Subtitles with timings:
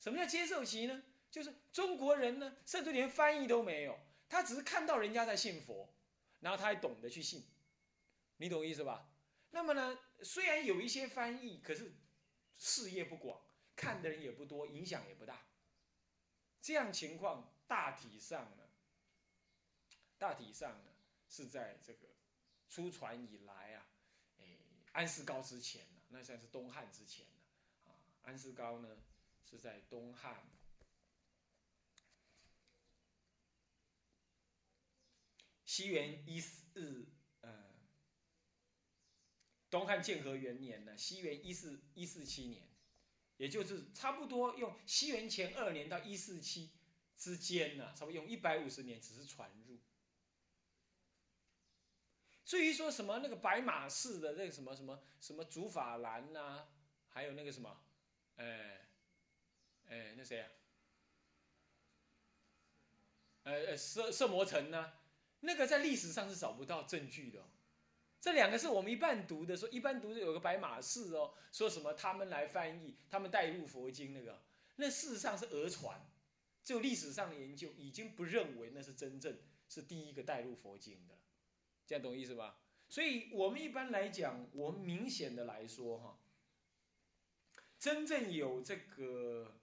[0.00, 1.02] 什么叫接受期呢？
[1.30, 3.96] 就是中国人呢，甚至连翻译都没有，
[4.28, 5.94] 他只是看到人家在信佛，
[6.40, 7.46] 然后他还懂得去信，
[8.38, 9.08] 你懂意思吧？
[9.50, 11.94] 那么呢，虽然有一些翻译，可是
[12.56, 13.40] 事业不广，
[13.76, 15.46] 看的人也不多，影响也不大。
[16.60, 18.64] 这样情况大体上呢，
[20.18, 20.90] 大体上呢
[21.28, 22.08] 是在这个
[22.68, 23.86] 出传以来啊，
[24.38, 24.58] 哎，
[24.92, 27.94] 安世高之前呢，那算是东汉之前了啊。
[28.22, 28.96] 安世高呢
[29.50, 30.46] 是在东汉。
[35.64, 37.06] 西元一四，
[37.40, 37.72] 呃，
[39.70, 42.68] 东汉建和元年呢，西元一四一四七年，
[43.36, 46.70] 也就是差不多用西元前二年到一四七
[47.16, 49.78] 之间呢，差不多用一百五十年，只是传入。
[52.44, 56.66] 至于说什么那个白马寺的那个什么什么什么竺法兰呐，
[57.08, 57.80] 还有那个什么，
[58.34, 58.89] 哎，
[59.90, 60.48] 哎，那谁啊？
[63.42, 64.92] 呃呃，色色魔城呢？
[65.40, 67.48] 那个在历史上是找不到证据的，
[68.20, 74.42] 这两个是我们一般读的，说一般读的有个白马寺哦，说什么他们来翻译，他们带入佛经那个，
[74.76, 76.08] 那事实上是讹传，
[76.62, 79.38] 就历史上的研究已经不认为那是真正
[79.68, 81.18] 是第一个带入佛经的，
[81.86, 82.60] 这样懂意思吧？
[82.88, 86.20] 所以我们一般来讲，我们明显的来说哈，
[87.78, 89.59] 真正有这个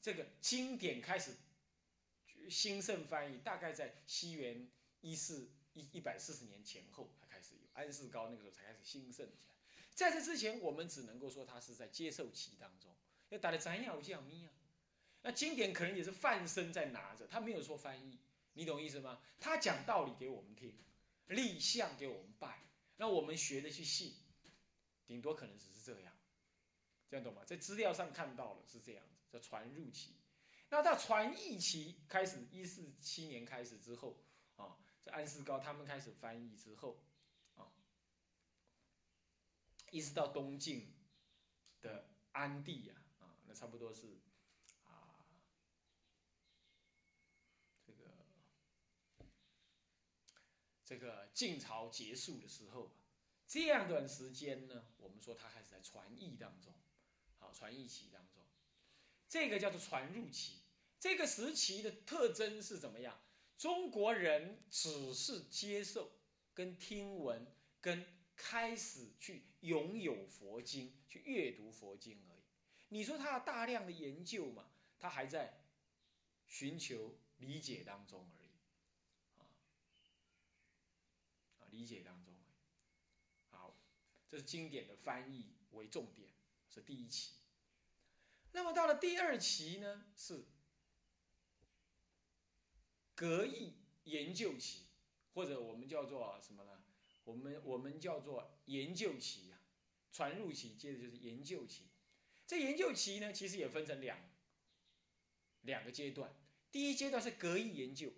[0.00, 1.36] 这个经典开始
[2.48, 4.70] 兴盛翻译，大概在西元。
[5.00, 9.54] 一四一一百四十年前后才开始有安世高那个时候才开始兴盛起来，
[9.94, 12.92] 在这之前我们只能够说他是在接受期当中，
[13.28, 14.50] 要打的怎样讲咪啊？
[15.22, 18.18] 那经典可能也是范生在拿着，他没有说翻译，
[18.54, 19.22] 你懂意思吗？
[19.38, 20.76] 他讲道理给我们听，
[21.28, 22.58] 立像给我们拜，
[22.96, 24.16] 那我们学的去信，
[25.06, 26.12] 顶多可能只是这样，
[27.08, 27.42] 这样懂吗？
[27.44, 30.14] 在资料上看到了是这样子，叫传入期，
[30.68, 34.22] 那到传译期开始，一四七年开始之后
[34.56, 34.76] 啊。
[35.10, 37.02] 安世高他们开始翻译之后，
[37.54, 37.72] 啊，
[39.90, 40.94] 一直到东晋
[41.80, 44.20] 的安帝呀，啊，那差不多是
[44.84, 45.24] 啊，
[47.86, 48.04] 这个
[50.84, 52.92] 这个晋朝结束的时候，
[53.46, 56.74] 这样段时间呢，我们说他开始在传译当中，
[57.52, 58.42] 传译期当中，
[59.28, 60.58] 这个叫做传入期，
[60.98, 63.20] 这个时期的特征是怎么样？
[63.56, 66.12] 中国人只是接受、
[66.54, 67.46] 跟听闻、
[67.80, 68.06] 跟
[68.36, 72.42] 开始去拥有佛经、去阅读佛经而已。
[72.90, 74.70] 你说他大量的研究嘛？
[74.98, 75.64] 他还在
[76.46, 78.50] 寻求理解当中而已，
[79.38, 79.42] 啊
[81.58, 82.34] 啊，理解当中。
[83.50, 83.76] 好，
[84.28, 86.30] 这是经典的翻译为重点，
[86.68, 87.32] 是第一期。
[88.58, 90.04] 那么到了第二期呢？
[90.16, 90.44] 是。
[93.14, 94.86] 格义研究期，
[95.32, 96.82] 或者我们叫做什么呢？
[97.22, 99.60] 我们我们叫做研究期呀，
[100.10, 101.84] 传入期，接着就是研究期。
[102.48, 104.18] 这研究期呢，其实也分成两
[105.60, 106.34] 两个阶段。
[106.72, 108.12] 第一阶段是格义研究，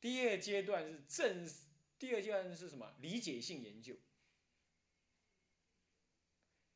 [0.00, 1.46] 第二阶段是正，
[1.98, 2.94] 第二阶段是什么？
[3.00, 3.94] 理解性研究。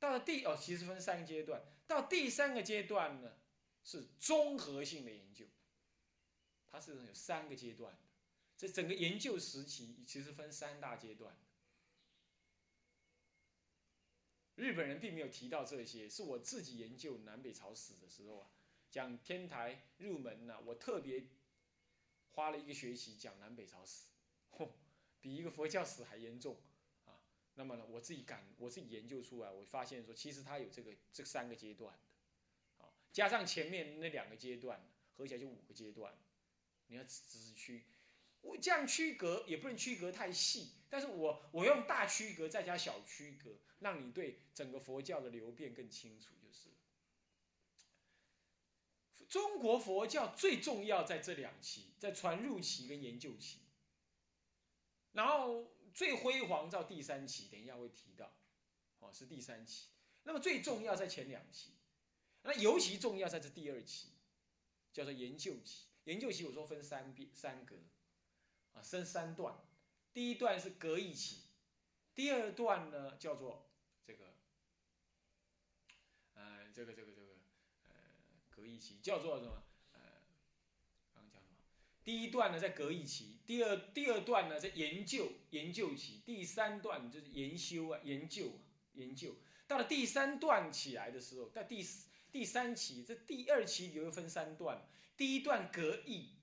[0.05, 1.65] 到了第哦，其实分三个阶段。
[1.87, 3.39] 到第三个阶段呢？
[3.83, 5.47] 是综合性的研究，
[6.67, 8.01] 它是有三个阶段的。
[8.55, 11.35] 这整个研究时期其实分三大阶段。
[14.57, 18.51] 日本人并没有提到这些，是我自己研究南北朝史的时候啊，
[18.91, 21.25] 讲天台入门呢，我特别
[22.33, 24.05] 花了一个学期讲南北朝史，
[24.51, 24.69] 嚯，
[25.23, 26.61] 比一个佛教史还严重。
[27.55, 32.89] 那么呢，我自己感我自己研究出来，我发现说，其实它有这个这三个阶段的。
[33.13, 34.85] 加上前面那两个阶段，
[35.17, 36.19] 合起来就五个阶段。
[36.89, 37.85] 你要仔细区，
[38.43, 46.71] 我这样区隔也不能区隔太细，但是我我用大区隔再加小区隔，让你对整个佛教的流变更清楚就是。
[49.29, 53.61] 中国佛教最重要在这两期，在传入期跟研究期，
[55.13, 58.37] 然后最辉煌到第三期，等一下会提到，
[58.99, 59.91] 哦是第三期。
[60.25, 61.75] 那么最重要在前两期。
[62.43, 64.09] 那尤其重要在这第二期，
[64.93, 65.87] 叫做研究期。
[66.05, 67.77] 研究期我说分三遍三格，
[68.73, 69.57] 啊，分三段。
[70.13, 71.45] 第一段是隔一期，
[72.15, 73.71] 第二段呢叫做
[74.05, 74.35] 这个，
[76.35, 77.39] 呃，这个这个这个，
[77.89, 77.95] 呃，
[78.51, 79.65] 隔一期叫做什么？
[82.05, 88.61] 第一段呢在格义期，第二第二段呢在研究研究期，第三段就是研修啊，研究啊，
[88.93, 89.35] 研究。
[89.67, 91.83] 到了第三段起来的时候，在第
[92.31, 94.87] 第三期，这第二期又分三段，
[95.17, 96.35] 第一段格义，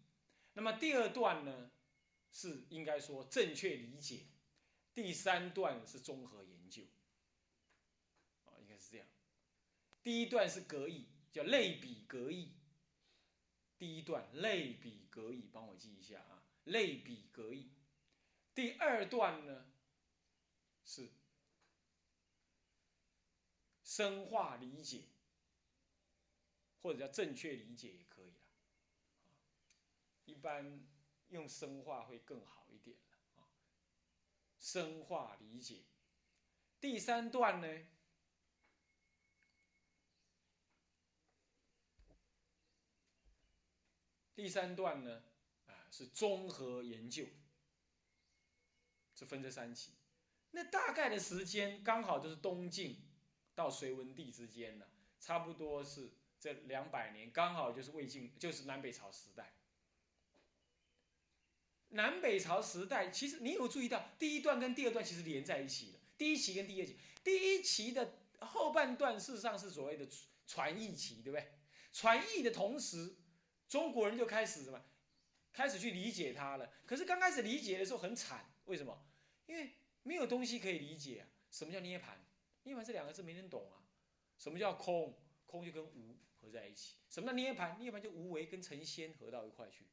[0.54, 1.70] 那么第二段呢
[2.32, 4.22] 是应该说正确理解，
[4.96, 6.82] 第三段是综合研究，
[8.46, 9.06] 啊，应该是这样。
[10.02, 12.54] 第一段是格义，叫类比格义。
[13.82, 17.72] 第一段类比格义，帮我记一下啊，类比格义。
[18.54, 19.74] 第二段呢
[20.86, 21.10] 是
[23.84, 25.06] 深化理解，
[26.84, 28.44] 或者叫正确理解也可以了。
[30.26, 30.88] 一般
[31.30, 33.50] 用深化会更好一点了啊。
[34.60, 35.86] 深化理解。
[36.80, 37.88] 第三段呢？
[44.36, 45.24] 第三段呢？
[45.68, 47.26] 啊，是综合研究。
[49.14, 49.92] 是分这三期，
[50.50, 53.08] 那大概的时间刚好就是东晋
[53.54, 54.86] 到隋文帝之间呢，
[55.20, 59.54] 差不多是这两百年，刚好就是魏晋，就是南北朝时代。
[61.90, 70.08] 南北朝时代，其实你有注意到第一段跟第二段其实连在一起的，第一期跟第二期，第一期的后半段事实上是所谓的
[70.48, 71.52] 传译期，对不对？
[71.94, 73.18] 传译的同时，
[73.72, 74.84] 中国人就开始什么，
[75.54, 76.70] 开始去理解它了。
[76.86, 79.02] 可是刚开始理解的时候很惨，为什么？
[79.46, 79.72] 因为
[80.04, 81.24] 没有东西可以理解啊！
[81.50, 82.22] 什么叫涅盘？
[82.64, 83.80] 涅盘这两个字没人懂啊！
[84.38, 85.18] 什么叫空？
[85.46, 86.98] 空就跟无合在一起。
[87.10, 87.78] 什么叫涅盘？
[87.80, 89.86] 涅盘就无为跟成仙合到一块去。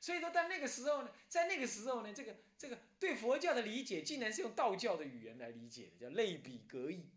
[0.00, 7.10] 所以说，在那个时候呢，在那个时候呢，这个这个对佛教的理解，竟然是用道教的语言来理解的，叫类比格义。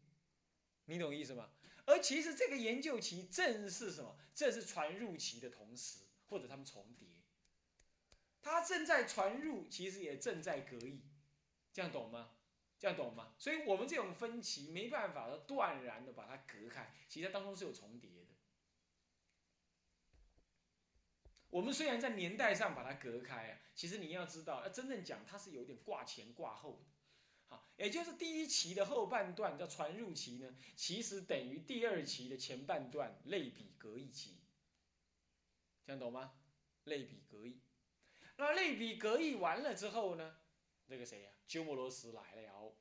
[0.83, 1.49] 你懂意思吗？
[1.85, 4.17] 而其实这个研究期正是什么？
[4.33, 5.99] 正是传入期的同时，
[6.29, 7.07] 或者他们重叠。
[8.41, 11.01] 它正在传入，其实也正在隔异。
[11.73, 12.31] 这样懂吗？
[12.79, 13.35] 这样懂吗？
[13.37, 18.31] 所以我们这种分歧没办法的断然的把它隔开，其实当中是有重叠的。
[21.49, 26.90] 我们虽然在年代上把它隔开啊，其实你要知道，要真正讲它是有点挂前挂后的。
[27.51, 34.39] 好，也就是第一期的后半段叫传入期呢，其实等于第二期的前半段类比隔一期。
[35.83, 36.33] 这样懂吗？
[36.85, 37.59] 类比隔异。
[38.37, 40.37] 那类比隔异完了之后呢？
[40.85, 41.31] 那个谁呀？
[41.45, 42.77] 鸠摩罗什来了。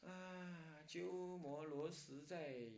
[0.00, 2.70] 啊，鸠摩罗什在。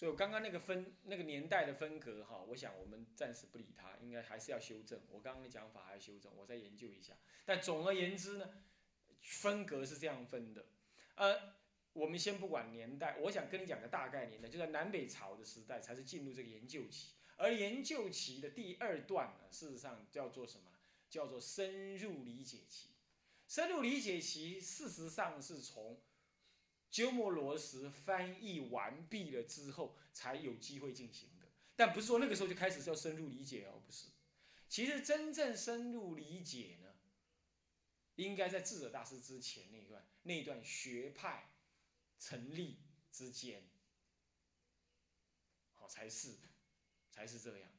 [0.00, 4.98] 所以我刚刚那个分那个年代的分隔哈，我想我们暂时不理它，应该还是要修正。
[5.10, 7.12] 我刚刚的讲法还要修正，我再研究一下。
[7.44, 8.48] 但总而言之呢，
[9.20, 10.64] 分隔是这样分的，
[11.16, 11.60] 呃。
[11.92, 20.70] 我们先不管年代，我想跟你讲个大概念的，就在南北朝的时代才是进入这个研究期，而研究期的第二段呢，事实上叫做什么？
[21.10, 22.90] 叫做深入理解期。
[23.48, 26.00] 深入理解期事实上是从
[26.90, 31.46] 鸠摩罗什翻译完毕了之后才有机会进行的，
[31.76, 34.08] 但不是说那个时候就开始叫深入理解哦，不是。
[34.68, 36.94] 其实真正深入理解呢，
[38.16, 41.46] 应该在智者大师之前那一段，那一段学派。
[42.22, 42.76] 成立
[43.10, 43.66] 之间，
[45.72, 46.36] 好才是，
[47.10, 47.72] 才是这样，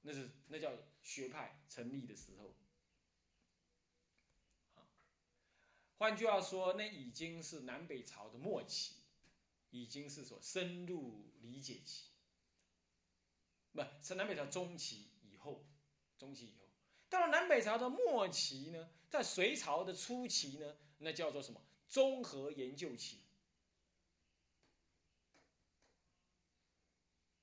[0.00, 0.72] 那是那叫
[1.02, 2.56] 学派成立的时候，
[5.98, 8.96] 换句话说，那已经是南北朝的末期，
[9.70, 12.10] 已经是说深入理解期，
[13.72, 15.66] 不是南北朝中期以后，
[16.18, 16.68] 中期以后，
[17.08, 21.60] 到了南北朝的末期呢，在隋朝的初期呢，那叫做什么？
[21.88, 23.22] 综合研究期。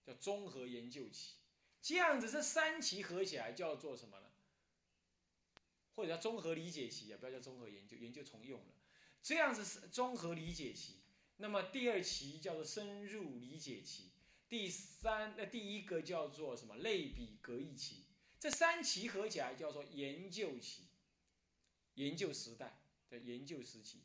[0.05, 1.37] 叫综合研究期，
[1.81, 4.19] 这样子这三期合起来叫做什么？
[5.95, 8.73] 或者叫综合理解期啊，不要叫综合研究，研究重用了。
[9.21, 11.01] 这样子是综合理解期。
[11.37, 14.11] 那么第二期叫做深入理解期，
[14.47, 18.05] 第三那第一个叫做什么类比格义期。
[18.39, 20.83] 这三期合起来叫做研究期，
[21.95, 24.01] 研究时代的研究时期，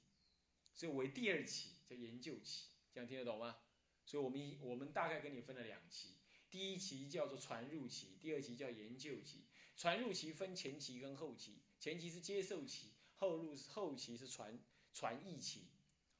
[0.75, 3.57] 所以为第二期叫研究期，这样听得懂吗？
[4.07, 6.14] 所以，我们一我们大概跟你分了两期，
[6.49, 9.45] 第一期叫做传入期，第二期叫研究期。
[9.76, 14.58] 传入期分前期跟后期，前期是接受期，后入后期是传
[14.92, 15.68] 传译期，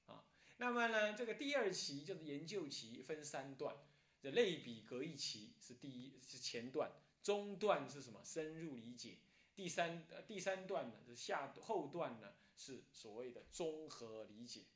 [0.07, 0.25] 啊，
[0.59, 3.77] 那么呢，这个第二期就是研究期，分三段，
[4.21, 8.23] 这类比格义期是第一是前段，中段是什么？
[8.25, 9.19] 深入理解，
[9.55, 14.67] 第三呃第三段呢是下后段呢是所谓的综合理解，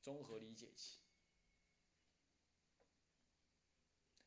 [0.00, 1.00] 综合理解期。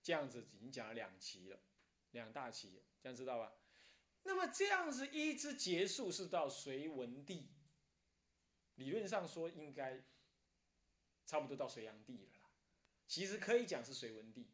[0.01, 1.61] 这样子已经讲了两期了，
[2.11, 3.53] 两大期，这样知道吧？
[4.23, 7.49] 那么这样子一直结束是到隋文帝，
[8.75, 10.03] 理论上说应该
[11.25, 12.49] 差不多到隋炀帝了啦。
[13.07, 14.47] 其实可以讲是隋文帝，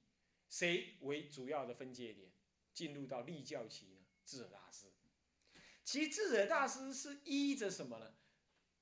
[0.50, 2.32] 谁为主要的分界点？
[2.74, 4.06] 进入到立教期呢？
[4.26, 4.88] 智者大师。
[5.84, 8.16] 其实智者大师是依着什么呢？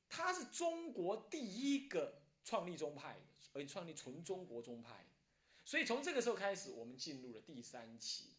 [0.10, 5.08] 他是中国第一个创立宗派的，而且创立纯中国宗派。
[5.66, 8.36] 所以从这个时候开始，我们进入了第三期。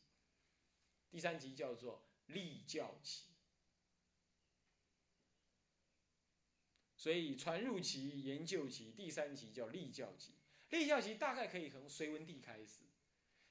[1.10, 3.24] 第三期叫做立教期。
[6.96, 10.32] 所以传入期、研究期，第三期叫立教期。
[10.70, 12.80] 立教期大概可以从隋文帝开始，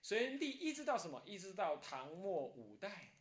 [0.01, 1.21] 隋文帝一直到什么？
[1.25, 3.11] 一直到唐末五代，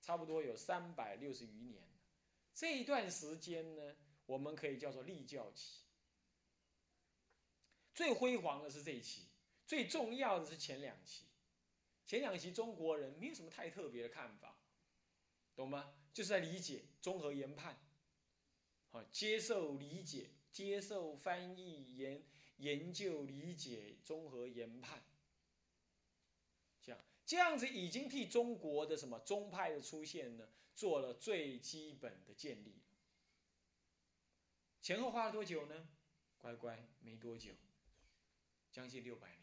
[0.00, 1.88] 差不多有三百六十余年。
[2.52, 3.96] 这一段时间呢，
[4.26, 5.84] 我们可以叫做立教期。
[7.94, 9.28] 最辉煌的是这一期，
[9.66, 11.24] 最重要的是前两期。
[12.12, 14.54] 前两集中国人没有什么太特别的看法，
[15.56, 15.94] 懂吗？
[16.12, 17.80] 就是在理解、综合研判，
[18.90, 22.22] 好，接受、理解、接受、翻译、研
[22.58, 25.02] 研究、理解、综合研判，
[26.82, 32.82] 这样这样子已经替中国的什么宗派的出现呢，做了最基本的建立。
[34.82, 35.88] 前后花了多久呢？
[36.36, 37.54] 乖乖，没多久。
[38.70, 39.41] 将近六百年，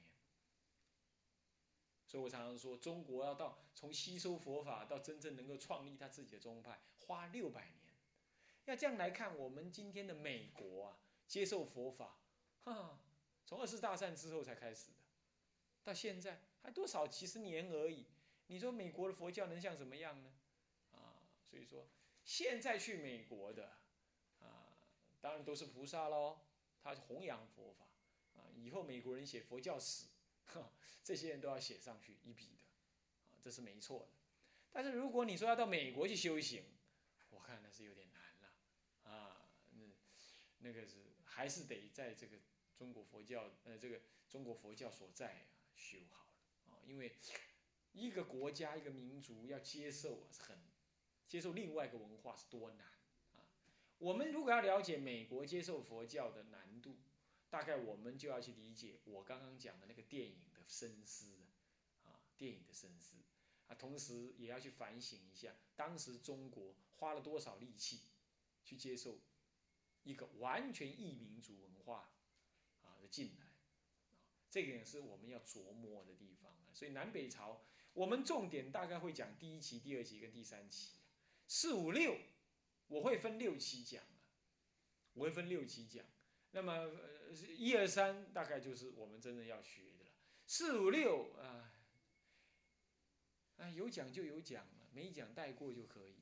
[2.09, 7.93] 所以我常常说，中国要到从吸收佛法到真正能够创立他自己的宗派，花六百年。
[8.65, 10.97] 要这样来看，我们今天的美国啊，
[11.27, 12.17] 接受佛法，
[12.63, 12.99] 哈，
[13.45, 14.97] 从二次大战之后才开始的，
[15.83, 18.07] 到现在还多少几十年而已。
[18.47, 20.33] 你说美国的佛教能像什么样呢？
[20.93, 21.87] 啊，所以说
[22.23, 23.71] 现在去美国的
[24.39, 24.65] 啊，
[25.21, 26.39] 当然都是菩萨喽，
[26.81, 27.85] 他弘扬佛法
[28.35, 28.49] 啊。
[28.55, 30.07] 以后美国人写佛教史，
[30.53, 30.71] 哈
[31.03, 32.63] 这些人都要写上去一笔的，
[33.31, 34.07] 啊，这是没错的。
[34.71, 36.63] 但是如果你说要到美国去修行，
[37.29, 39.83] 我看那是有点难了，啊，那
[40.59, 42.37] 那个是还是得在这个
[42.75, 47.15] 中国佛教，呃，这个中国佛教所在啊修好了，啊，因为
[47.93, 50.59] 一个国家一个民族要接受啊是很
[51.27, 52.85] 接受另外一个文化是多难
[53.33, 53.49] 啊。
[53.97, 56.97] 我们如果要了解美国接受佛教的难度。
[57.49, 61.33] 大概我们就要去理解我刚刚讲的那个电影的深思，
[62.03, 63.17] 啊，电影的深思，
[63.67, 68.01] 啊，同时也要去反省一下，当时中国花了多少力气
[68.63, 69.19] 去接受
[70.03, 72.11] 一个完全异民族文化
[72.81, 76.69] 啊的进来，啊，这个也是我们要琢磨的地方啊。
[76.73, 77.63] 所以南北朝，
[77.93, 80.97] 我们重点大概会讲第一期、第二期跟第三期，
[81.47, 82.15] 四五六
[82.89, 84.21] 我会分六期讲啊，
[85.13, 86.05] 我会分六期讲。
[86.51, 90.11] 那么，呃，一二三大概就是我们真正要学的了。
[90.47, 91.71] 四五六啊，
[93.57, 96.15] 啊有讲就有讲了，没讲带过就可以，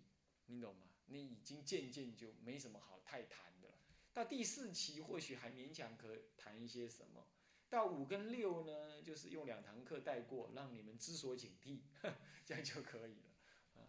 [0.47, 0.81] 你懂吗？
[1.05, 3.75] 你已经渐渐就没什么好太谈的了。
[4.13, 7.25] 到第四期或许还勉强可谈一些什么。
[7.69, 11.79] 到五跟六呢，就是用两堂课带过，让你们知所警惕，
[12.45, 13.81] 这样就可以了。
[13.81, 13.87] 啊，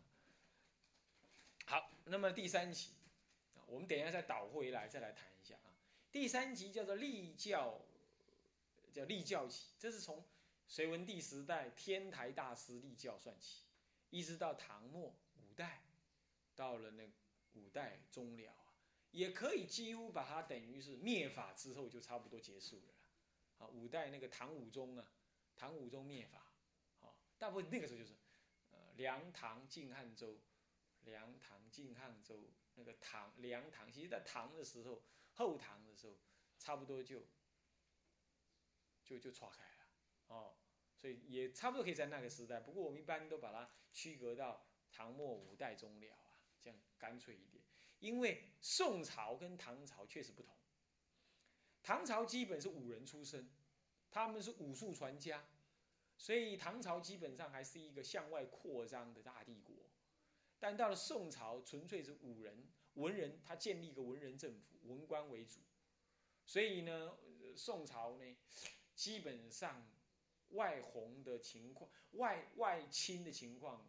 [1.66, 2.92] 好，那么第三期，
[3.66, 5.56] 我们等一下再倒回来再来谈一下。
[6.10, 7.82] 第三集叫做立教，
[8.94, 10.24] 叫立教起，这是从
[10.66, 13.66] 隋文帝时代天台大师立教算起，
[14.08, 15.82] 一直到唐末五代，
[16.56, 17.06] 到了那
[17.52, 18.72] 五代终了啊，
[19.10, 22.94] 也可以几乎把它等于是灭法之后就差不多结束了
[23.58, 23.68] 啊。
[23.68, 25.12] 五代那个唐武宗啊，
[25.56, 26.38] 唐武宗灭法，
[27.00, 28.14] 啊，大部分那个时候就是，
[28.70, 30.38] 呃，梁唐晋汉周，
[31.04, 35.02] 梁唐晋汉周那个唐梁唐，其实在唐的时候。
[35.38, 36.18] 后唐的时候，
[36.58, 37.22] 差不多就
[39.04, 39.86] 就就岔开了，
[40.26, 40.56] 哦，
[40.96, 42.58] 所以也差不多可以在那个时代。
[42.58, 47.62] 不过我们一般都把它区隔到唐末五代中了啊，这样干脆一点。
[48.00, 50.52] 因为宋朝跟唐朝确实不同，
[51.84, 53.48] 唐朝基本是武人出身，
[54.10, 55.48] 他们是武术传家，
[56.16, 59.74] 所以唐朝基本上还是一个向外扩张的大帝国。
[60.58, 62.68] 但到了宋朝，纯粹是武人。
[62.98, 65.60] 文人他建立一个文人政府，文官为主，
[66.44, 67.16] 所以呢，
[67.56, 68.36] 宋朝呢，
[68.96, 69.88] 基本上
[70.50, 73.88] 外红的情况、外外侵的情况，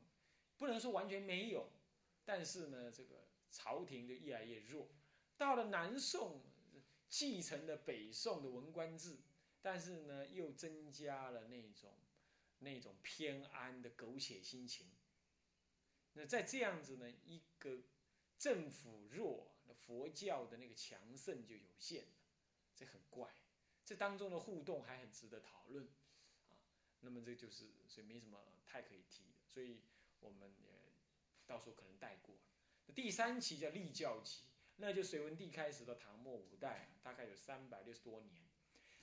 [0.57, 1.71] 不能说完全没有，
[2.23, 4.87] 但是呢，这个朝廷就越来越弱。
[5.37, 6.43] 到了南宋，
[7.09, 9.17] 继承了北宋的文官制，
[9.59, 11.97] 但是呢，又增加了那种
[12.59, 14.85] 那种偏安的苟且心情。
[16.13, 17.81] 那在这样子呢，一个。
[18.39, 22.13] 政府弱，那佛教的那个强盛就有限了，
[22.73, 23.29] 这很怪。
[23.83, 25.85] 这当中的互动还很值得讨论，
[26.49, 26.55] 啊，
[27.01, 29.81] 那么这就是所以没什么太可以提的，所以
[30.21, 30.93] 我们也
[31.45, 32.35] 到时候可能带过。
[32.95, 34.45] 第三期叫立教期，
[34.77, 38.43] 那就隋文帝开始到唐末五代，大概有三百六十多年。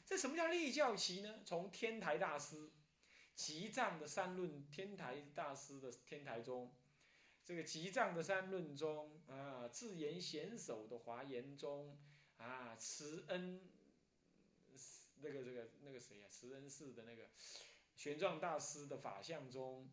[0.05, 1.43] 这什么叫立教期呢？
[1.45, 2.71] 从天台大师
[3.35, 6.73] 集藏的三论，天台大师的天台中，
[7.47, 11.97] 这个集藏的三论中啊，自言贤首的华严中
[12.39, 13.61] 啊，慈恩
[15.21, 16.27] 那个这个那个谁呀？
[16.29, 17.29] 慈恩寺的那个
[17.95, 19.89] 玄奘大师的法相中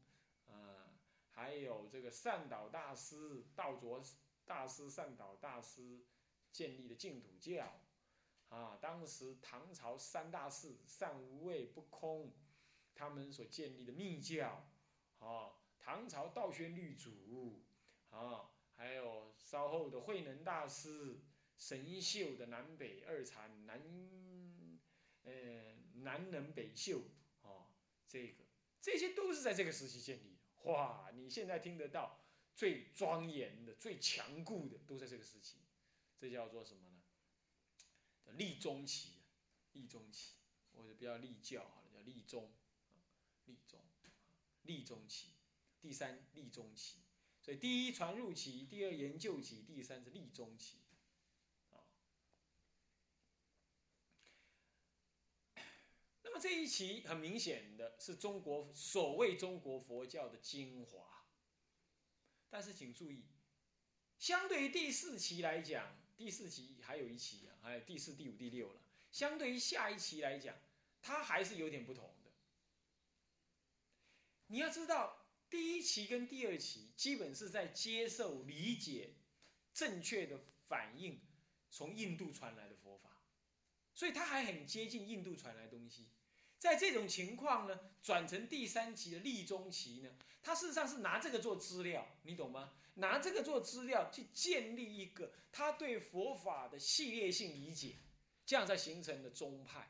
[0.48, 0.98] 啊，
[1.30, 4.02] 还有这个善导大师道卓
[4.46, 6.00] 大师善导大师
[6.52, 7.72] 建立的净土教。
[8.50, 12.34] 啊，当时唐朝三大寺善无畏不空，
[12.96, 14.68] 他们所建立的密教，
[15.20, 17.62] 啊，唐朝道宣律祖，
[18.10, 21.20] 啊，还有稍后的慧能大师，
[21.58, 23.82] 神秀的南北二禅南，
[25.24, 27.02] 呃，南能北秀，
[27.42, 27.68] 啊，
[28.08, 28.46] 这个
[28.82, 30.72] 这些都是在这个时期建立的。
[30.72, 32.24] 哇，你现在听得到
[32.56, 35.58] 最庄严的、最强固的，都在这个时期，
[36.18, 37.02] 这叫做什么呢？
[38.26, 38.32] 叫？
[38.38, 39.16] 立中期，
[39.74, 40.36] 立中期，
[40.72, 42.54] 或者不要立教好了，叫立中，
[43.48, 43.82] 立中，
[44.62, 45.32] 立中期，
[45.84, 47.00] 第三立中期，
[47.42, 50.78] 所以第一传入期，第二研究期，第三是立中期，
[51.72, 51.84] 啊，
[56.22, 61.26] 那么这一期很明显的是中国所谓中国佛教的精华，
[62.50, 63.26] 但是请注意，
[64.18, 66.02] 相对于第四期来讲。
[66.16, 68.80] 第四期还有一期啊，还有第四、第五、第六了。
[69.12, 70.56] 相对于下一期来讲，
[71.02, 72.32] 它还是有点不同的。
[74.46, 75.23] 你要知道，
[75.54, 79.14] 第一期跟第二期基本是在接受、理解、
[79.72, 81.22] 正确的反映
[81.70, 83.22] 从印度传来的佛法，
[83.94, 86.10] 所以它还很接近印度传来东西。
[86.58, 90.10] 在这种情况呢，转成第三期的立中期呢，
[90.42, 92.74] 它事实上是拿这个做资料，你懂吗？
[92.96, 97.98] 拿这个做资料去建立一个他对佛法的系列性理解，
[98.44, 99.88] 这样才形成了宗派，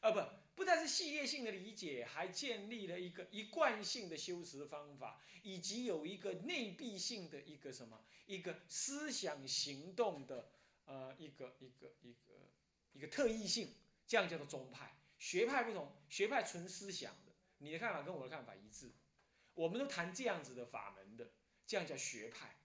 [0.00, 0.18] 啊不，
[0.54, 10.50] 不但是系列性的理解，还建立了一个一贯性的修持方法，以及有一个内壁性的一个什么，一个思想行动的
[10.84, 12.52] 呃一个一个一个
[12.92, 13.74] 一个特异性，
[14.06, 14.96] 这样叫做宗派。
[15.18, 18.92] 学派不同，学派纯思想的，你的看法跟我的看法一致，
[19.54, 21.30] 我们都谈这样子的法门的。
[21.66, 22.58] 这样叫学派，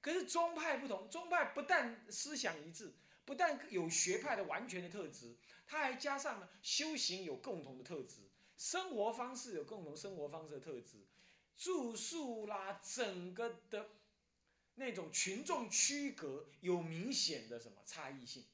[0.00, 2.94] 可是宗派不同，宗派不但思想一致，
[3.26, 5.36] 不但有学派的完全的特质，
[5.66, 11.04] 它还加上了修行有共同的特质，生活方式有共同生活方式的特质，
[11.58, 13.90] 住宿啦，整个的
[14.76, 18.46] 那种群众区隔有明显的什么差异性，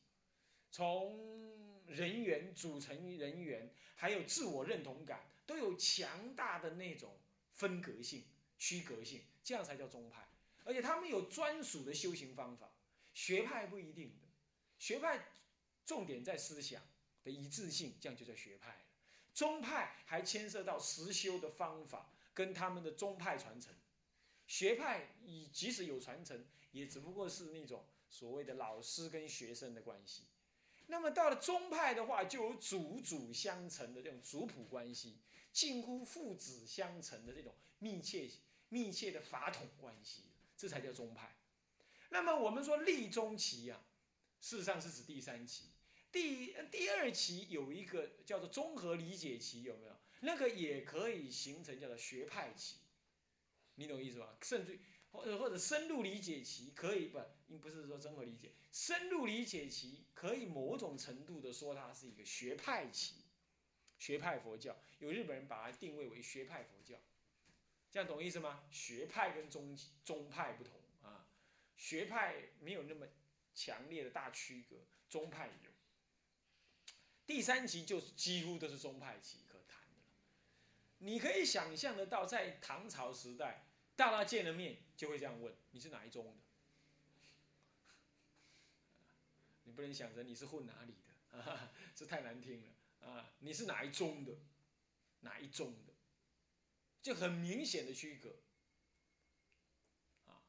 [0.72, 7.20] 从人员组成人员，还有自我认同感，都有强大的那种
[7.52, 8.24] 分隔性、
[8.58, 9.22] 区隔性。
[9.44, 10.28] 这样才叫宗派，
[10.62, 12.72] 而且他们有专属的修行方法，
[13.12, 14.16] 学派不一定，
[14.83, 15.29] 学派
[15.85, 16.83] 重点在思想
[17.23, 18.81] 的一致性，这样就叫学派了。
[19.33, 23.73] 宗派还牵涉到实修的方法跟他们的宗派传承，
[24.49, 30.25] 学派以即使有传承，也只不过是那种所谓的老师跟学生的关系。
[30.88, 35.21] 那么到了宗派的话，就有祖祖相承的这种族谱关系，
[35.53, 38.29] 近乎父子相承的这种密切。
[38.68, 40.23] 密切的法统关系，
[40.57, 41.37] 这才叫宗派。
[42.09, 43.79] 那么我们说立宗期呀，
[44.42, 45.70] 事实上是指第三期。
[46.11, 49.96] 第第二期有一个叫做综合理解期，有没有？
[50.20, 52.76] 那个也可以形成叫做学派期，
[53.76, 54.37] 你懂意思吧？
[54.42, 54.78] 甚至
[55.11, 57.18] 或者或者深入理解期可以不？
[57.59, 63.24] 不是说综合理解，深入理解期可以某种程度的说它是一个学派期，
[63.98, 66.98] 学派佛教有日本人把它定位为学派佛教。
[67.90, 68.64] 这样懂意思吗？
[68.70, 71.28] 学派跟宗宗派不同啊，
[71.76, 73.07] 学派没有那么
[73.54, 74.76] 强烈的大区隔，
[75.08, 75.70] 宗派有。
[77.26, 80.06] 第三期就是几乎都是宗派期可谈的了。
[80.98, 86.42] 你可以想象得到，在唐朝时代，大家见了面就会这样问：你是哪一宗的？
[89.64, 90.96] 你不能想着你是混哪里
[91.30, 93.32] 的， 这太难听了啊！
[93.38, 94.36] 你是哪一宗的？
[95.20, 95.92] 哪一宗的？
[97.00, 98.30] 就很明显的区隔，
[100.26, 100.42] 啊，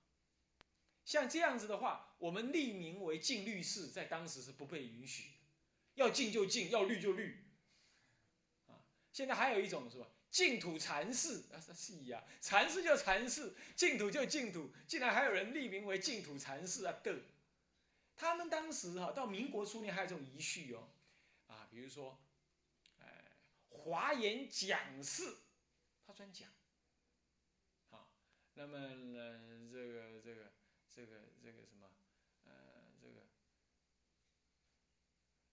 [1.06, 5.38] 像这样子的话，我们立名为净律寺，在当时是不被允许的，
[5.96, 7.46] 要净就净，要律就律，
[8.68, 10.08] 啊，现在还有一种是吧？
[10.32, 11.54] 净土禅寺。
[11.54, 17.22] 啊，是呀，禅寺就禅寺，净土就净土，竟然还有人立名为净土禅寺啊的，
[18.16, 20.90] 他们当时哈到民国初年还有这种遗序哦，
[21.48, 22.18] 啊，比如说，
[23.00, 23.36] 哎，
[23.70, 25.40] 华严讲寺，
[26.08, 26.50] 他专讲。
[27.90, 28.10] 好，
[28.54, 30.53] 那么呢，这个这个
[30.94, 31.90] 这个这个什么，
[32.46, 32.52] 呃，
[33.02, 33.26] 这个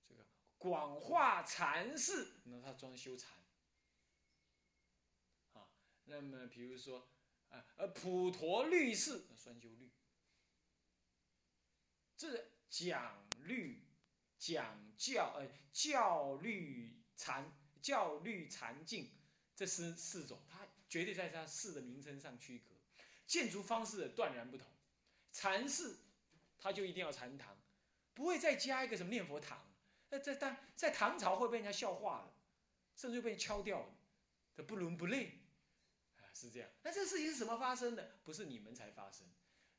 [0.06, 0.26] 这个
[0.58, 3.38] 广化禅寺，那他装修禅。
[5.54, 5.68] 啊，
[6.04, 7.08] 那么比如说
[7.48, 9.90] 啊，呃，普陀律释，专修律。
[12.16, 13.86] 这讲律。
[14.40, 19.12] 讲教呃教律禅教律禅境，
[19.54, 22.74] 这是四种，它绝对在它寺的名称上区隔，
[23.26, 24.66] 建筑方式断然不同。
[25.32, 25.98] 禅寺，
[26.58, 27.56] 它就一定要禅堂，
[28.14, 29.66] 不会再加一个什么念佛堂。
[30.08, 32.34] 那在但在唐朝会被人家笑话了，
[32.96, 33.94] 甚至被敲掉了，
[34.54, 35.38] 这不伦不类
[36.16, 36.68] 啊，是这样。
[36.82, 38.18] 那这事情是什么发生的？
[38.24, 39.26] 不是你们才发生，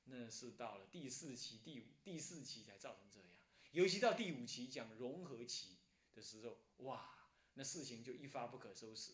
[0.06, 3.28] 那是到了第四期、第五、第四期才造成这样。
[3.72, 5.78] 尤其到第五期讲融合期
[6.14, 7.10] 的时候，哇，
[7.54, 9.12] 那事情就一发不可收拾，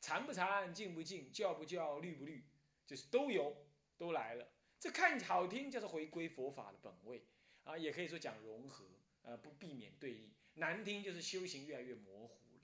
[0.00, 2.44] 禅不禅，静不静，教不教，律不律，
[2.86, 3.66] 就是都有，
[3.98, 4.48] 都来了。
[4.80, 7.24] 这看好听，叫做回归佛法的本位
[7.64, 8.84] 啊，也可以说讲融合，
[9.22, 12.62] 呃，不避免对立；难听就是修行越来越模糊了，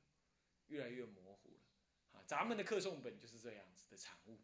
[0.69, 2.19] 越来越模糊了。
[2.19, 4.39] 啊，咱们的课诵本就是这样子的产物。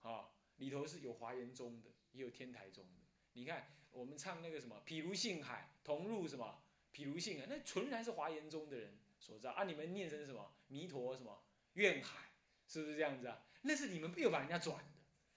[0.00, 3.00] 啊，里头是有华严宗的，也有天台宗的，
[3.32, 3.78] 你看。
[3.92, 6.62] 我们唱那个什么，譬如信海，同入什么？
[6.94, 9.64] 譬如信海，那纯然是华严宗的人所造啊。
[9.64, 10.50] 你们念成什么？
[10.68, 11.44] 弥陀什么？
[11.74, 12.30] 愿海，
[12.66, 13.44] 是不是这样子啊？
[13.60, 14.82] 那是你们又把人家转，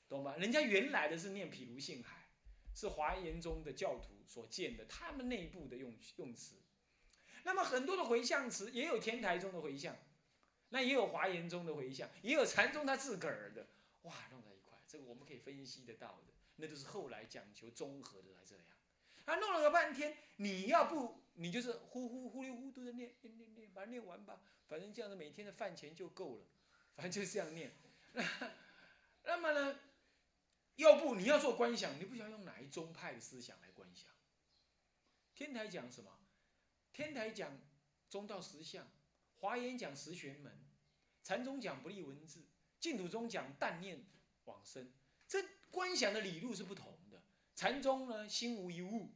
[0.07, 0.35] 懂吗？
[0.37, 2.27] 人家原来的是念譬如信海，
[2.73, 6.55] 是华严宗的教徒所建的，他们内部的用用词。
[7.43, 9.95] 那么很多的回向词，也有天台宗的回向，
[10.69, 13.67] 那也有华严宗的回向，也有禅宗他自个儿的，
[14.03, 16.33] 哇，弄在一块，这个我们可以分析得到的。
[16.57, 18.65] 那都是后来讲求综合的来这样，
[19.25, 26.45] 他弄了个半天，你要不你就是呼呼呼里呼涂的念念念念，把它念完吧，反正这样子每天的饭钱就够了，
[26.95, 27.71] 反正就这样念。
[29.23, 29.79] 那么呢，
[30.75, 34.09] 要不你要做观想，你不晓得用哪一宗派的思想来观想。
[35.33, 36.11] 天台讲什么？
[36.91, 37.57] 天台讲
[38.09, 38.87] 中道实相，
[39.35, 40.65] 华严讲十玄门，
[41.23, 42.45] 禅宗讲不立文字，
[42.79, 44.05] 净土宗讲但念
[44.45, 44.91] 往生。
[45.27, 47.21] 这观想的理路是不同的，
[47.53, 49.11] 禅宗呢心无一物，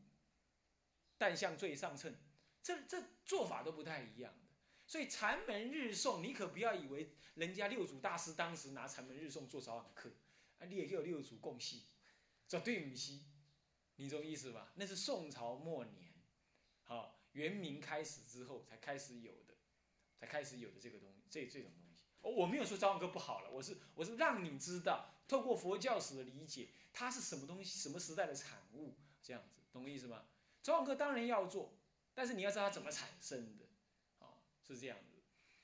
[1.17, 2.13] 但向最上乘，
[2.62, 4.48] 这这做法都不太一样的。
[4.88, 10.12] 所以禅门日诵，你可不要以为人家六祖大师当时拿禅门日诵做早晚课，
[10.60, 11.86] 啊，你也有六祖共系，
[12.48, 13.24] 这对不起，
[13.95, 14.72] 你懂意思吧？
[14.76, 16.13] 那是宋朝末年，
[16.84, 19.56] 好元明开始之后才开始有的，
[20.17, 22.06] 才开始有的这个东西，这这种东西。
[22.22, 25.15] 哦我没有说早晚课不好了，我是我是让你知道。
[25.28, 27.80] 透过佛教史的理解，它是什么东西？
[27.80, 28.95] 什么时代的产物？
[29.22, 30.26] 这样子，懂我意思吗？
[30.62, 31.78] 早晚课当然要做，
[32.13, 33.65] 但是你要知道它怎么产生的，
[34.17, 35.22] 啊，是这样子。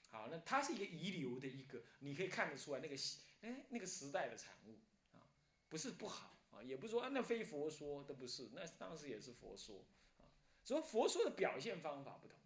[0.10, 2.96] 好，那它是一个遗留的一个，你可以看得出来那个，
[3.42, 4.80] 哎，那个时代的产物，
[5.76, 9.84] 不是不好啊，也不是说啊那非佛说都不是，那当时也是佛说
[10.18, 10.24] 啊，
[10.64, 12.40] 只佛说的表现方法不同。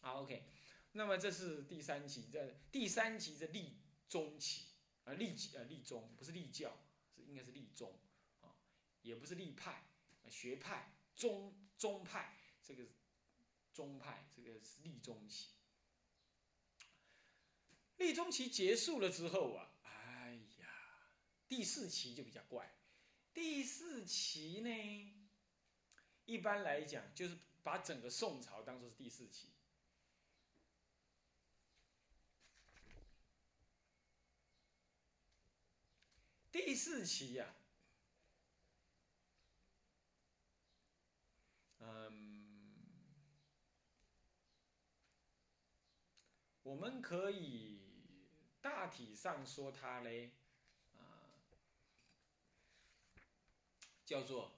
[0.00, 0.42] 好，OK，
[0.90, 3.76] 那么这是第三期，在第三期的立
[4.08, 4.66] 中期。
[5.04, 6.76] 啊，立呃立宗不是立教，
[7.14, 7.96] 是应该是立宗，
[8.40, 8.54] 啊，
[9.02, 9.84] 也不是立派，
[10.28, 12.82] 学派宗宗派，这个
[13.72, 15.50] 宗派这个是立宗期。
[17.98, 20.01] 立宗期结束了之后啊，哎，
[21.52, 22.74] 第四期就比较怪。
[23.34, 25.14] 第四期呢，
[26.24, 29.50] 一般来讲就是把整个宋朝当做是第四期。
[36.50, 37.54] 第四期呀，
[41.80, 42.46] 嗯，
[46.62, 47.82] 我们可以
[48.62, 50.32] 大体上说它嘞，
[54.04, 54.52] 叫做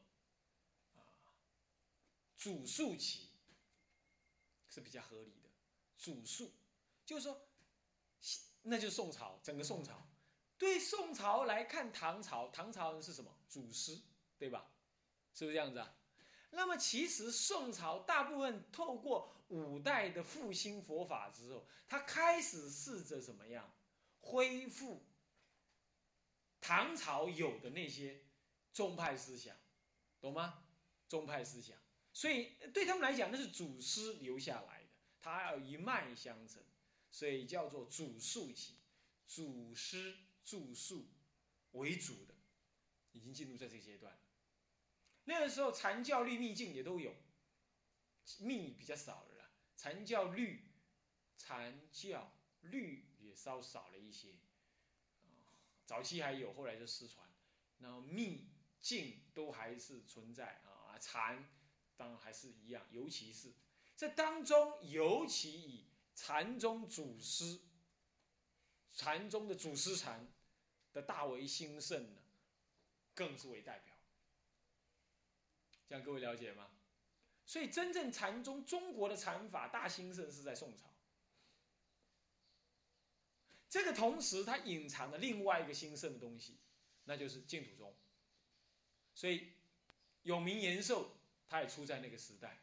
[0.97, 1.03] 啊
[2.37, 3.31] 主数期
[4.69, 5.51] 是比较合理的。
[5.99, 6.53] 主数
[7.07, 7.49] 就是说，
[8.63, 10.07] 那就是宋朝，整个宋朝。
[10.57, 14.01] 对宋朝来看，唐朝，唐朝人是什么祖师，
[14.39, 14.71] 对吧？
[15.35, 15.97] 是不是这样子啊？
[16.51, 23.75] 那么其实宋朝大部分透过五代的复兴佛法之后，他开始试着怎么样
[24.21, 25.05] 恢复
[26.61, 28.24] 唐朝有的那些
[28.75, 29.57] 宗派思想，
[30.21, 30.67] 懂吗？
[31.09, 31.79] 宗派思想，
[32.13, 36.63] 所以对他们来讲，那是祖师留下来的，他要一脉相承，
[37.11, 38.75] 所以叫做祖述起，
[39.27, 40.19] 祖师。
[40.47, 41.09] 著述
[41.73, 42.35] 为主的，
[43.13, 44.15] 已经进入在这个阶段。
[45.25, 47.17] 那个时候禅教律秘境也都有，
[48.41, 49.51] 密比较少了。
[49.75, 50.69] 禅教律
[51.39, 54.39] 禅教律也稍少了一些，
[55.87, 57.27] 早期还有，后来就失传。
[57.79, 58.47] 然后密
[58.85, 61.49] 静都还是存在啊，禅
[61.97, 63.51] 当然还是一样，尤其是
[63.97, 67.61] 这当中，尤其以禅宗祖师、
[68.93, 70.31] 禅宗的祖师禅
[70.93, 72.21] 的大为兴盛呢，
[73.15, 73.95] 更是为代表。
[75.89, 76.71] 这样各位了解吗？
[77.47, 80.95] 所以真正禅宗中国的禅法大兴盛是在宋朝。
[83.71, 86.59] 这个同时，它隐藏了另外一个兴盛的东西，
[87.05, 87.97] 那就是净土宗。
[89.15, 89.53] 所以
[90.23, 91.17] 永明延寿，
[91.49, 92.59] 他也出在那个时代。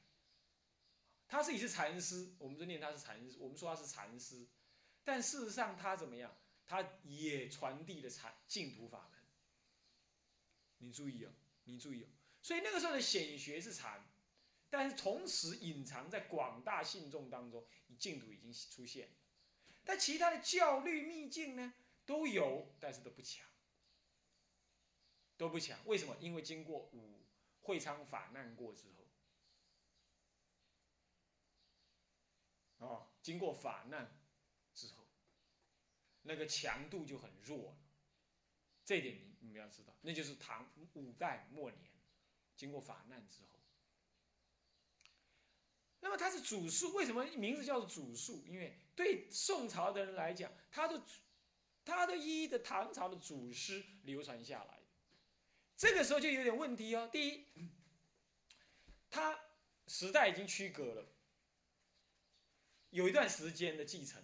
[1.28, 4.46] 他自己是禅师，我们就念他是禅师，我们说他是禅师，
[5.04, 6.36] 但事实上他怎么样？
[6.66, 9.20] 他也传递了禅净土法门。
[10.78, 11.30] 你注意哦，
[11.66, 12.08] 你注意哦。
[12.42, 14.06] 所以那个时候的显学是禅，
[14.70, 17.66] 但是同时隐藏在广大信众当中，
[18.00, 19.10] 净土已经出现。
[19.84, 21.74] 但其他的教律秘境呢，
[22.06, 23.46] 都有，但是都不强，
[25.42, 25.80] 都不强。
[25.88, 26.16] 为什么？
[26.20, 27.26] 因为经过五
[27.62, 29.08] 会昌法难过之后，
[32.86, 34.22] 哦，经过法难
[34.76, 35.08] 之后，
[36.22, 37.78] 那个强度就很弱了。
[38.86, 41.92] 这点你你们要知道，那就是唐五代末年。
[42.56, 43.60] 经过法难之后，
[46.02, 48.46] 那么它是祖述，为什么名字叫做祖述？
[48.46, 51.02] 因为对宋朝的人来讲，他的
[51.84, 54.81] 他的依的唐朝的祖师流传下来，
[55.82, 57.10] 这个时候就有点问题哦。
[57.12, 57.48] 第一，
[59.10, 59.36] 他
[59.88, 61.12] 时代已经区隔了，
[62.92, 64.24] 有一段时间的继承，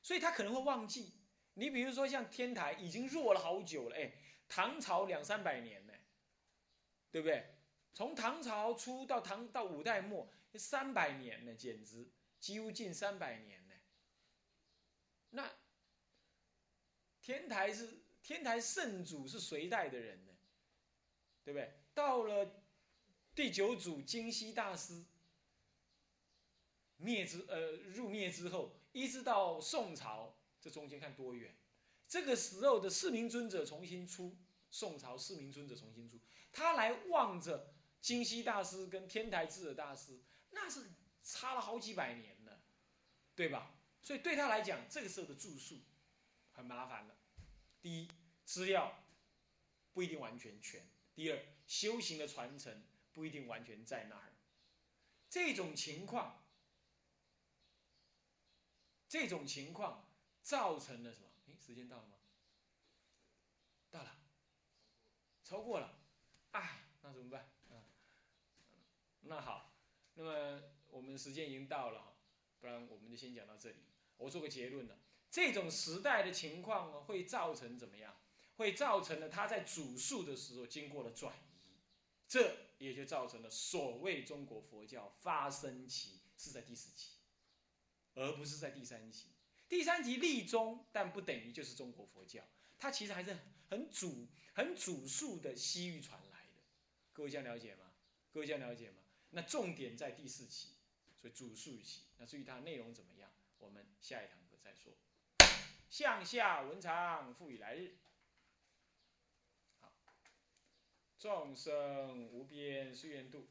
[0.00, 1.12] 所以他可能会忘记。
[1.52, 4.14] 你比如说像天台已经弱了好久了，哎，
[4.48, 5.92] 唐朝两三百年呢。
[7.10, 7.44] 对不对？
[7.92, 13.74] 从唐朝初到唐到五代末，三百年呢，简直几乎近三百年呢。
[15.28, 15.54] 那
[17.20, 20.31] 天台是天台圣祖是隋代的人呢，
[21.44, 21.72] 对不对？
[21.94, 22.62] 到了
[23.34, 25.04] 第九祖金熙大师
[26.96, 31.56] 灭之呃入灭之后，一直到宋朝，这中间看多远？
[32.06, 34.36] 这个时候的四明尊者重新出，
[34.70, 36.20] 宋朝四明尊者重新出。
[36.52, 40.90] 他来望着金溪大师跟天台智者大师，那是
[41.22, 42.62] 差了好几百年了，
[43.34, 43.74] 对吧？
[44.02, 45.80] 所以对他来讲，这个时候的住宿
[46.52, 47.16] 很麻烦了。
[47.80, 48.08] 第一，
[48.44, 49.02] 资料
[49.92, 50.82] 不一定完全全；
[51.14, 54.32] 第二，修行的传承不一定完全在那儿。
[55.28, 56.44] 这种情况，
[59.08, 60.08] 这种情况
[60.42, 61.26] 造成了什么？
[61.48, 62.16] 哎，时间到了吗？
[63.90, 64.16] 到了，
[65.42, 65.98] 超过了。
[66.52, 67.50] 啊，那怎么办？
[67.70, 67.84] 啊，
[69.22, 69.74] 那好，
[70.14, 72.14] 那么我们时间已经到了，
[72.60, 73.76] 不然我们就先讲到这里。
[74.18, 74.98] 我做个结论了，
[75.30, 78.14] 这种时代的情况，会造成怎么样？
[78.62, 81.80] 会造成了他在主述的时候经过了转移，
[82.28, 87.16] 这也就造成了所谓中国佛教发生期是在第四期，
[88.14, 89.30] 而不是在第三期。
[89.68, 92.40] 第三期立宗，但不等于就是中国佛教，
[92.78, 93.36] 它其实还是
[93.68, 96.62] 很主、很主述的西域传来的。
[97.12, 97.92] 各位这样了解吗？
[98.30, 99.02] 各位这样了解吗？
[99.30, 100.76] 那重点在第四期，
[101.16, 102.02] 所以主述一期。
[102.18, 104.92] 那至于它内容怎么样，我们下一堂课再说。
[105.90, 107.98] 向下文长复以来日。
[109.80, 109.92] 好，
[111.22, 113.46] 众生无边誓愿度，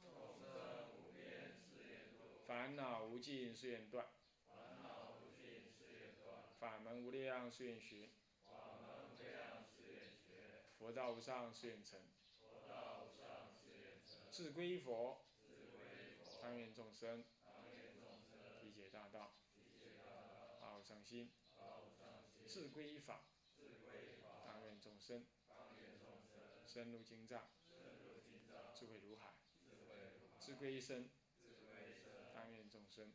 [0.00, 4.06] 众生无边誓愿度，烦恼无尽誓愿断，
[4.48, 8.08] 烦恼无尽誓愿断，法门无量誓愿学，
[8.46, 12.00] 法门无量誓愿学，佛道无上誓愿成。
[14.30, 15.26] 自归佛，
[16.40, 17.22] 当愿众生。
[18.62, 19.34] 理解大道，
[20.58, 21.28] 好上心；
[22.46, 23.26] 自归法，
[24.46, 25.26] 当愿众生
[26.72, 27.50] 深入经藏，
[28.76, 29.34] 智慧如海；
[30.38, 31.10] 智归一生，
[32.32, 33.12] 当愿众生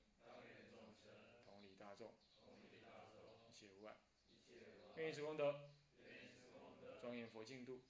[1.46, 2.14] 同理大众，
[3.48, 3.96] 一切无碍。
[4.98, 5.70] 愿以此功德，
[7.00, 7.82] 庄严佛净土，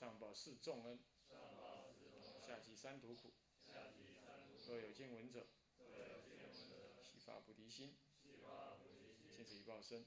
[0.00, 0.98] 上报四重恩。
[2.40, 3.30] 下济三途苦，
[4.66, 5.46] 若有见闻者，
[7.02, 7.94] 悉发菩提心，
[9.36, 10.06] 尽此一报身，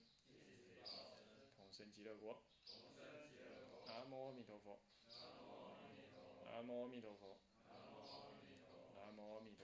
[1.55, 2.41] 同生极乐国。
[3.97, 4.79] 南无阿弥陀佛，
[6.45, 7.39] 南无阿弥陀佛，
[8.93, 9.56] 南无阿弥。